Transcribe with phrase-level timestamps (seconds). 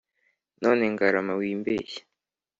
[0.61, 2.01] None Ngarama wimbeshya